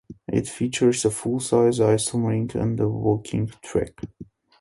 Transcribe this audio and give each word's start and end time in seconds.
It 0.27 0.47
features 0.47 1.05
a 1.05 1.11
full-size 1.11 1.79
ice 1.79 2.11
rink, 2.11 2.55
and 2.55 2.79
a 2.79 2.89
walking 2.89 3.51
track. 3.63 4.01